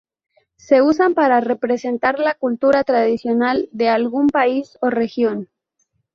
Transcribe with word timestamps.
Se 0.55 0.81
usan 0.81 1.13
para 1.13 1.41
representar 1.41 2.17
la 2.17 2.33
cultura 2.33 2.83
tradicional 2.83 3.69
de 3.71 3.89
algún 3.89 4.29
país 4.29 4.79
o 4.81 4.89
región. 4.89 5.47